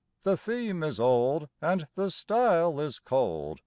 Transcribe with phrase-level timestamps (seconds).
[0.23, 3.59] The theme is old And the style is cold.